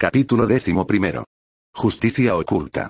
[0.00, 1.26] Capítulo décimo primero.
[1.74, 2.88] Justicia oculta.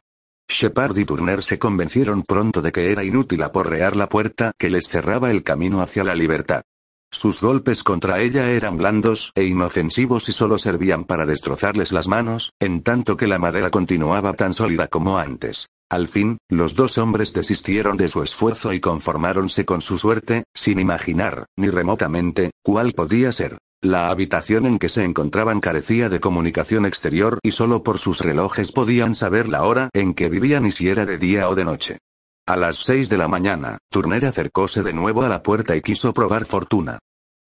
[0.49, 4.87] Shepard y Turner se convencieron pronto de que era inútil aporrear la puerta que les
[4.87, 6.63] cerraba el camino hacia la libertad.
[7.11, 12.53] Sus golpes contra ella eran blandos e inofensivos y solo servían para destrozarles las manos,
[12.61, 15.67] en tanto que la madera continuaba tan sólida como antes.
[15.91, 20.79] Al fin, los dos hombres desistieron de su esfuerzo y conformáronse con su suerte, sin
[20.79, 23.59] imaginar, ni remotamente, cuál podía ser.
[23.83, 28.73] La habitación en que se encontraban carecía de comunicación exterior y solo por sus relojes
[28.73, 31.99] podían saber la hora en que vivían y si era de día o de noche.
[32.47, 36.13] A las seis de la mañana, Turner acercóse de nuevo a la puerta y quiso
[36.13, 36.99] probar fortuna.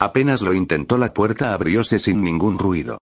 [0.01, 2.97] Apenas lo intentó la puerta abrióse sin ningún ruido.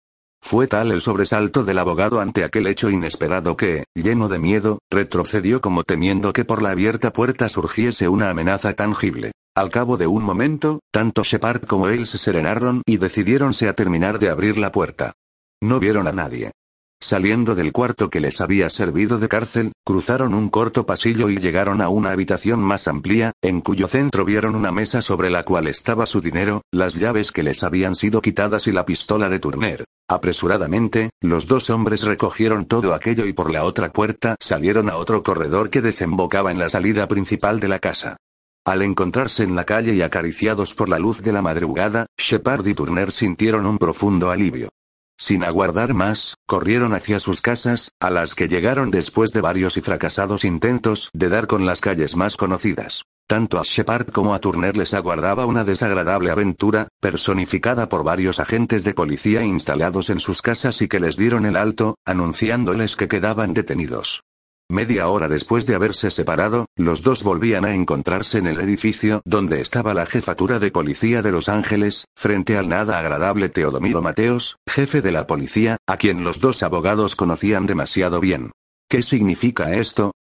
[0.40, 5.60] Fue tal el sobresalto del abogado ante aquel hecho inesperado que, lleno de miedo, retrocedió
[5.60, 9.32] como temiendo que por la abierta puerta surgiese una amenaza tangible.
[9.56, 14.18] Al cabo de un momento, tanto Shepard como él se serenaron y decidiéronse a terminar
[14.18, 15.14] de abrir la puerta.
[15.62, 16.52] No vieron a nadie.
[17.00, 21.80] Saliendo del cuarto que les había servido de cárcel, cruzaron un corto pasillo y llegaron
[21.80, 26.04] a una habitación más amplia, en cuyo centro vieron una mesa sobre la cual estaba
[26.04, 29.86] su dinero, las llaves que les habían sido quitadas y la pistola de Turner.
[30.06, 35.22] Apresuradamente, los dos hombres recogieron todo aquello y por la otra puerta salieron a otro
[35.22, 38.18] corredor que desembocaba en la salida principal de la casa.
[38.66, 42.74] Al encontrarse en la calle y acariciados por la luz de la madrugada, Shepard y
[42.74, 44.70] Turner sintieron un profundo alivio.
[45.16, 49.82] Sin aguardar más, corrieron hacia sus casas, a las que llegaron después de varios y
[49.82, 53.04] fracasados intentos de dar con las calles más conocidas.
[53.28, 58.82] Tanto a Shepard como a Turner les aguardaba una desagradable aventura, personificada por varios agentes
[58.82, 63.54] de policía instalados en sus casas y que les dieron el alto, anunciándoles que quedaban
[63.54, 64.22] detenidos.
[64.68, 69.60] Media hora después de haberse separado, los dos volvían a encontrarse en el edificio donde
[69.60, 75.02] estaba la jefatura de policía de Los Ángeles, frente al nada agradable Teodomiro Mateos, jefe
[75.02, 78.50] de la policía, a quien los dos abogados conocían demasiado bien.
[78.88, 80.12] ¿Qué significa esto?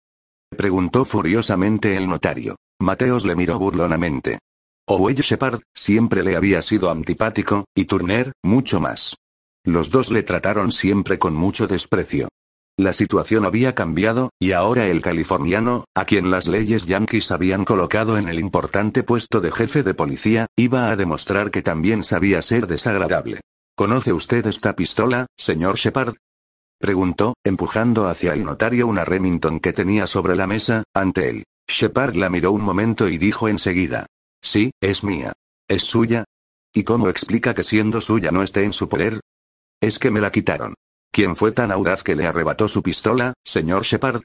[0.56, 2.56] preguntó furiosamente el notario.
[2.80, 4.38] Mateos le miró burlonamente.
[4.88, 9.16] Owen Shepard, siempre le había sido antipático, y Turner, mucho más.
[9.64, 12.28] Los dos le trataron siempre con mucho desprecio.
[12.78, 18.18] La situación había cambiado, y ahora el californiano, a quien las leyes yanquis habían colocado
[18.18, 22.68] en el importante puesto de jefe de policía, iba a demostrar que también sabía ser
[22.68, 23.40] desagradable.
[23.78, 26.16] ¿Conoce usted esta pistola, señor Shepard?
[26.78, 31.44] Preguntó, empujando hacia el notario una Remington que tenía sobre la mesa, ante él.
[31.70, 34.06] Shepard la miró un momento y dijo enseguida.
[34.42, 35.32] Sí, es mía.
[35.70, 36.26] ¿Es suya?
[36.74, 39.22] ¿Y cómo explica que siendo suya no esté en su poder?
[39.82, 40.76] Es que me la quitaron.
[41.16, 44.24] ¿Quién fue tan audaz que le arrebató su pistola, señor Shepard?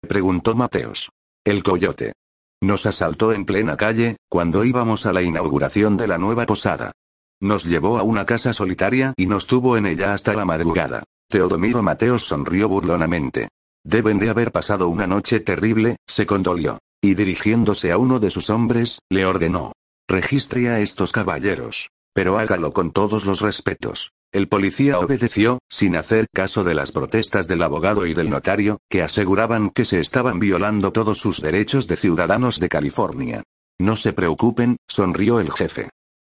[0.00, 1.10] Preguntó Mateos.
[1.44, 2.14] El coyote.
[2.62, 6.92] Nos asaltó en plena calle, cuando íbamos a la inauguración de la nueva posada.
[7.38, 11.04] Nos llevó a una casa solitaria y nos tuvo en ella hasta la madrugada.
[11.28, 13.50] Teodomiro Mateos sonrió burlonamente.
[13.84, 16.78] Deben de haber pasado una noche terrible, se condolió.
[17.02, 19.72] Y dirigiéndose a uno de sus hombres, le ordenó.
[20.08, 21.90] Registre a estos caballeros.
[22.14, 24.12] Pero hágalo con todos los respetos.
[24.32, 29.02] El policía obedeció, sin hacer caso de las protestas del abogado y del notario, que
[29.02, 33.42] aseguraban que se estaban violando todos sus derechos de ciudadanos de California.
[33.78, 35.90] No se preocupen, sonrió el jefe.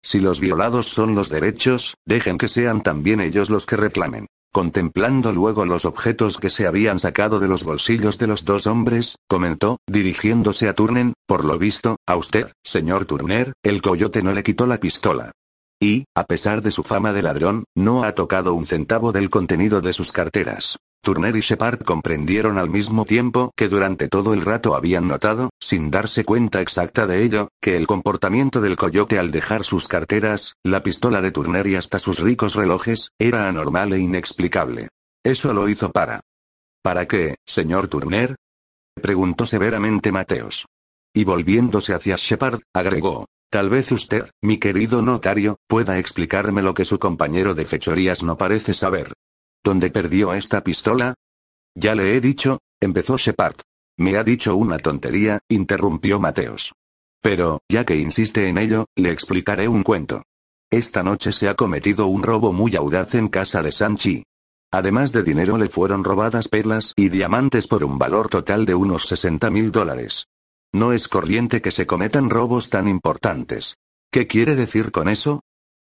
[0.04, 4.26] Si los violados son los derechos, dejen que sean también ellos los que reclamen.
[4.52, 9.16] Contemplando luego los objetos que se habían sacado de los bolsillos de los dos hombres,
[9.26, 14.42] comentó, dirigiéndose a Turner, por lo visto, a usted, señor Turner, el coyote no le
[14.42, 15.32] quitó la pistola.
[15.81, 19.81] Y, a pesar de su fama de ladrón, no ha tocado un centavo del contenido
[19.81, 20.78] de sus carteras.
[21.03, 25.91] Turner y Shepard comprendieron al mismo tiempo que durante todo el rato habían notado, sin
[25.91, 30.83] darse cuenta exacta de ello, que el comportamiento del coyote al dejar sus carteras, la
[30.83, 34.89] pistola de Turner y hasta sus ricos relojes, era anormal e inexplicable.
[35.22, 36.22] Eso lo hizo para.
[36.83, 38.34] ¿Para qué, señor Turner?
[38.95, 40.66] preguntó severamente Mateos.
[41.15, 46.84] Y volviéndose hacia Shepard, agregó, Tal vez usted, mi querido notario, pueda explicarme lo que
[46.84, 49.13] su compañero de fechorías no parece saber.
[49.65, 51.15] ¿Dónde perdió esta pistola?
[51.75, 53.57] Ya le he dicho, empezó Shepard.
[53.98, 56.72] Me ha dicho una tontería, interrumpió Mateos.
[57.22, 60.22] Pero, ya que insiste en ello, le explicaré un cuento.
[60.71, 64.25] Esta noche se ha cometido un robo muy audaz en casa de Sanchi.
[64.72, 69.07] Además de dinero le fueron robadas perlas y diamantes por un valor total de unos
[69.07, 70.27] 60 mil dólares.
[70.76, 73.76] No es corriente que se cometan robos tan importantes.
[74.12, 75.40] ¿Qué quiere decir con eso?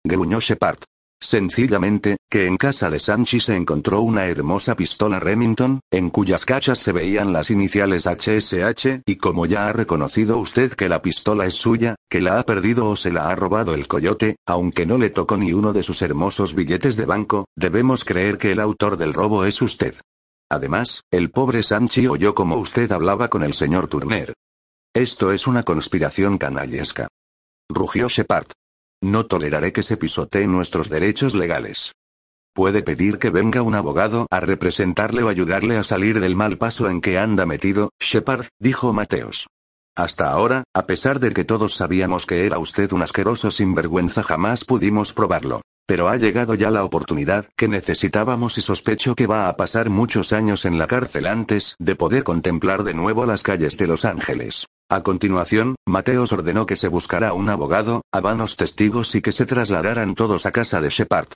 [0.02, 0.78] Gruñó Shepard.
[1.20, 6.78] Sencillamente, que en casa de Sanchi se encontró una hermosa pistola Remington, en cuyas cachas
[6.78, 11.56] se veían las iniciales HSH, y como ya ha reconocido usted que la pistola es
[11.56, 15.10] suya, que la ha perdido o se la ha robado el coyote, aunque no le
[15.10, 19.12] tocó ni uno de sus hermosos billetes de banco, debemos creer que el autor del
[19.12, 19.96] robo es usted.
[20.50, 24.32] Además, el pobre Sanchi oyó como usted hablaba con el señor Turner.
[24.94, 27.06] Esto es una conspiración canallesca.
[27.68, 28.48] Rugió Shepard.
[29.00, 31.92] No toleraré que se pisotee nuestros derechos legales.
[32.52, 36.90] Puede pedir que venga un abogado a representarle o ayudarle a salir del mal paso
[36.90, 39.46] en que anda metido, Shepard, dijo Mateos.
[39.96, 44.64] Hasta ahora, a pesar de que todos sabíamos que era usted un asqueroso sinvergüenza, jamás
[44.64, 45.62] pudimos probarlo.
[45.86, 50.32] Pero ha llegado ya la oportunidad que necesitábamos y sospecho que va a pasar muchos
[50.32, 54.66] años en la cárcel antes de poder contemplar de nuevo las calles de Los Ángeles.
[54.92, 59.46] A continuación, Mateos ordenó que se buscara un abogado, a vanos testigos y que se
[59.46, 61.28] trasladaran todos a casa de Shepard.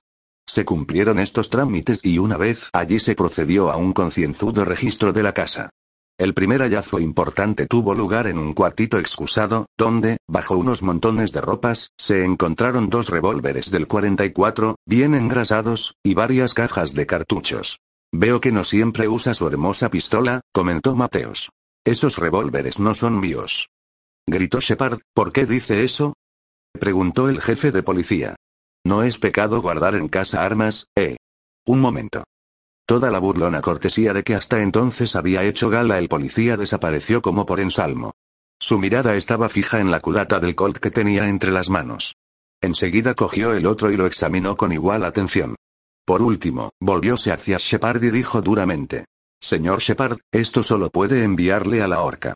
[0.45, 5.23] Se cumplieron estos trámites y una vez allí se procedió a un concienzudo registro de
[5.23, 5.71] la casa.
[6.19, 11.41] El primer hallazgo importante tuvo lugar en un cuartito excusado, donde, bajo unos montones de
[11.41, 17.79] ropas, se encontraron dos revólveres del 44, bien engrasados, y varias cajas de cartuchos.
[18.12, 21.51] Veo que no siempre usa su hermosa pistola, comentó Mateos.
[21.85, 23.69] Esos revólveres no son míos.
[24.27, 26.15] Gritó Shepard, ¿por qué dice eso?
[26.73, 28.37] Preguntó el jefe de policía.
[28.87, 31.17] No es pecado guardar en casa armas, ¿eh?
[31.67, 32.25] Un momento.
[32.87, 37.47] Toda la burlona cortesía de que hasta entonces había hecho gala el policía desapareció como
[37.47, 38.13] por ensalmo.
[38.59, 42.15] Su mirada estaba fija en la culata del Colt que tenía entre las manos.
[42.63, 45.57] Enseguida cogió el otro y lo examinó con igual atención.
[46.07, 49.05] Por último, volvióse hacia Shepard y dijo duramente.
[49.44, 52.32] Señor Shepard, esto solo puede enviarle a la horca.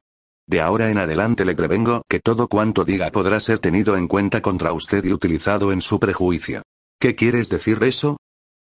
[0.47, 4.43] De ahora en adelante le prevengo que todo cuanto diga podrá ser tenido en cuenta
[4.43, 6.61] contra usted y utilizado en su prejuicio.
[7.01, 8.19] ¿Qué quieres decir eso?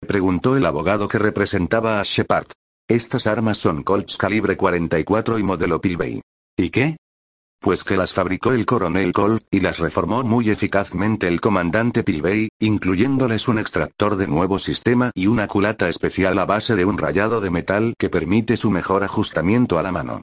[0.01, 2.47] Preguntó el abogado que representaba a Shepard.
[2.89, 6.23] Estas armas son Colts calibre 44 y modelo Pilbey.
[6.57, 6.97] ¿Y qué?
[7.63, 12.49] Pues que las fabricó el coronel Colt, y las reformó muy eficazmente el comandante Pilbey,
[12.59, 17.41] incluyéndoles un extractor de nuevo sistema y una culata especial a base de un rayado
[17.41, 20.23] de metal que permite su mejor ajustamiento a la mano.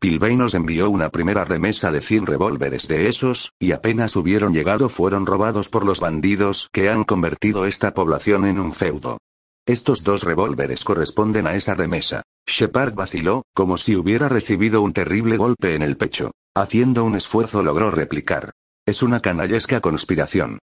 [0.00, 4.88] Pilbey nos envió una primera remesa de 100 revólveres de esos, y apenas hubieron llegado
[4.88, 9.18] fueron robados por los bandidos que han convertido esta población en un feudo.
[9.64, 12.22] Estos dos revólveres corresponden a esa remesa.
[12.48, 16.32] Shepard vaciló, como si hubiera recibido un terrible golpe en el pecho.
[16.60, 18.50] Haciendo un esfuerzo logró replicar.
[18.86, 20.58] Es una canallesca conspiración.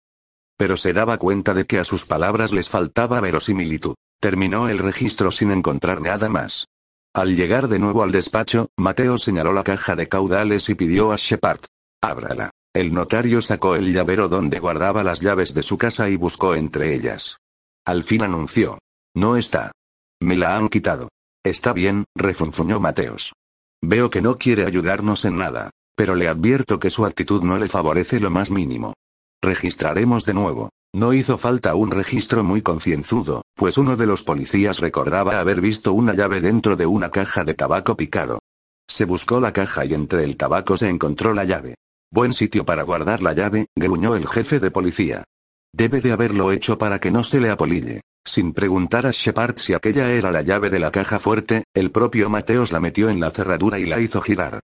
[0.55, 3.95] Pero se daba cuenta de que a sus palabras les faltaba verosimilitud.
[4.21, 6.67] Terminó el registro sin encontrar nada más.
[7.15, 11.15] Al llegar de nuevo al despacho, Mateo señaló la caja de caudales y pidió a
[11.15, 11.61] Shepard.
[11.99, 12.51] Ábrala.
[12.75, 16.93] El notario sacó el llavero donde guardaba las llaves de su casa y buscó entre
[16.93, 17.37] ellas.
[17.87, 18.77] Al fin anunció.
[19.15, 19.71] No está.
[20.21, 21.09] Me la han quitado.
[21.43, 23.33] Está bien, refunfuñó Mateos.
[23.81, 25.71] Veo que no quiere ayudarnos en nada.
[25.97, 28.93] Pero le advierto que su actitud no le favorece lo más mínimo.
[29.41, 30.69] Registraremos de nuevo.
[30.93, 35.93] No hizo falta un registro muy concienzudo, pues uno de los policías recordaba haber visto
[35.93, 38.39] una llave dentro de una caja de tabaco picado.
[38.87, 41.75] Se buscó la caja y entre el tabaco se encontró la llave.
[42.11, 45.23] Buen sitio para guardar la llave, gruñó el jefe de policía.
[45.73, 48.01] Debe de haberlo hecho para que no se le apolille.
[48.23, 52.29] Sin preguntar a Shepard si aquella era la llave de la caja fuerte, el propio
[52.29, 54.59] Mateos la metió en la cerradura y la hizo girar.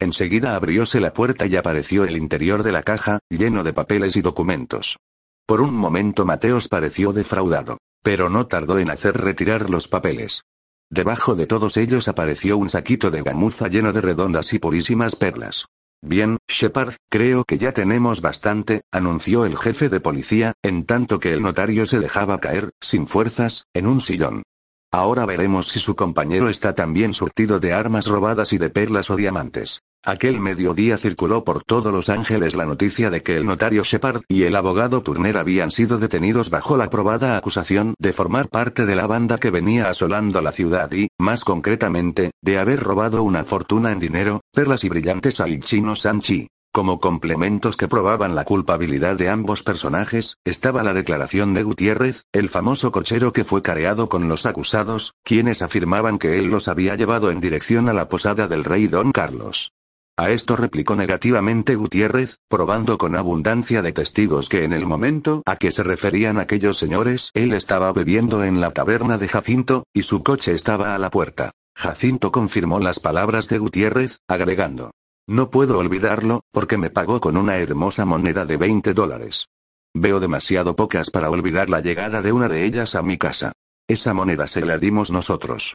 [0.00, 4.22] Enseguida abrióse la puerta y apareció el interior de la caja, lleno de papeles y
[4.22, 4.98] documentos.
[5.44, 10.42] Por un momento Mateos pareció defraudado, pero no tardó en hacer retirar los papeles.
[10.90, 15.66] Debajo de todos ellos apareció un saquito de gamuza lleno de redondas y purísimas perlas.
[16.00, 21.32] Bien, Shepard, creo que ya tenemos bastante, anunció el jefe de policía, en tanto que
[21.32, 24.44] el notario se dejaba caer, sin fuerzas, en un sillón.
[24.92, 29.16] Ahora veremos si su compañero está también surtido de armas robadas y de perlas o
[29.16, 29.80] diamantes.
[30.04, 34.44] Aquel mediodía circuló por todos Los Ángeles la noticia de que el notario Shepard y
[34.44, 39.06] el abogado Turner habían sido detenidos bajo la probada acusación de formar parte de la
[39.06, 43.98] banda que venía asolando la ciudad y, más concretamente, de haber robado una fortuna en
[43.98, 46.46] dinero, perlas y brillantes al chino Sanchi.
[46.72, 52.48] Como complementos que probaban la culpabilidad de ambos personajes, estaba la declaración de Gutiérrez, el
[52.48, 57.30] famoso cochero que fue careado con los acusados, quienes afirmaban que él los había llevado
[57.30, 59.72] en dirección a la posada del rey Don Carlos.
[60.18, 65.54] A esto replicó negativamente Gutiérrez, probando con abundancia de testigos que en el momento a
[65.54, 70.24] que se referían aquellos señores, él estaba bebiendo en la taberna de Jacinto, y su
[70.24, 71.52] coche estaba a la puerta.
[71.76, 74.90] Jacinto confirmó las palabras de Gutiérrez, agregando.
[75.28, 79.46] No puedo olvidarlo, porque me pagó con una hermosa moneda de 20 dólares.
[79.94, 83.52] Veo demasiado pocas para olvidar la llegada de una de ellas a mi casa.
[83.86, 85.74] Esa moneda se la dimos nosotros.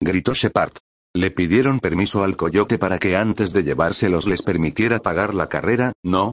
[0.00, 0.72] Gritó Shepard.
[1.16, 5.92] Le pidieron permiso al coyote para que antes de llevárselos les permitiera pagar la carrera,
[6.02, 6.32] ¿no?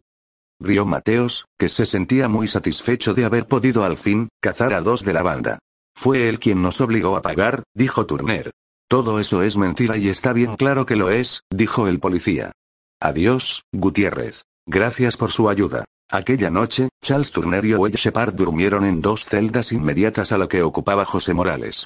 [0.59, 5.05] Rió Mateos, que se sentía muy satisfecho de haber podido al fin, cazar a dos
[5.05, 5.59] de la banda.
[5.95, 8.51] Fue él quien nos obligó a pagar, dijo Turner.
[8.87, 12.51] Todo eso es mentira y está bien claro que lo es, dijo el policía.
[12.99, 14.45] Adiós, Gutiérrez.
[14.65, 15.85] Gracias por su ayuda.
[16.09, 20.63] Aquella noche, Charles Turner y Owen Shepard durmieron en dos celdas inmediatas a la que
[20.63, 21.85] ocupaba José Morales.